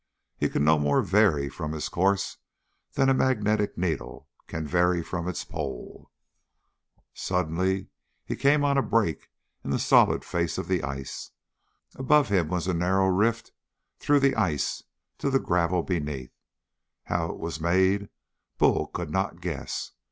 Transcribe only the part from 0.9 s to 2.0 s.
vary from his